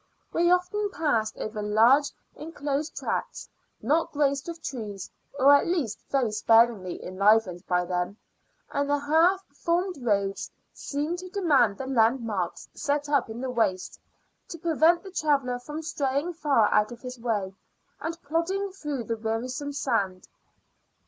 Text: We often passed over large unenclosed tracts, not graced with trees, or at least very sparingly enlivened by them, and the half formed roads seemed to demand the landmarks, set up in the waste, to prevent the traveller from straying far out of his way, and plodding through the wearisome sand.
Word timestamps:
We 0.33 0.49
often 0.49 0.89
passed 0.89 1.37
over 1.37 1.61
large 1.61 2.11
unenclosed 2.35 2.95
tracts, 2.97 3.47
not 3.83 4.11
graced 4.11 4.47
with 4.47 4.59
trees, 4.63 5.11
or 5.37 5.53
at 5.53 5.67
least 5.67 5.99
very 6.09 6.31
sparingly 6.31 7.05
enlivened 7.05 7.63
by 7.67 7.85
them, 7.85 8.17
and 8.71 8.89
the 8.89 8.97
half 8.97 9.43
formed 9.53 9.97
roads 10.03 10.49
seemed 10.73 11.19
to 11.19 11.29
demand 11.29 11.77
the 11.77 11.85
landmarks, 11.85 12.67
set 12.73 13.09
up 13.09 13.29
in 13.29 13.41
the 13.41 13.51
waste, 13.51 13.99
to 14.47 14.57
prevent 14.57 15.03
the 15.03 15.11
traveller 15.11 15.59
from 15.59 15.83
straying 15.83 16.33
far 16.33 16.73
out 16.73 16.91
of 16.91 17.01
his 17.03 17.19
way, 17.19 17.53
and 17.99 18.19
plodding 18.23 18.71
through 18.71 19.03
the 19.03 19.17
wearisome 19.17 19.71
sand. 19.71 20.27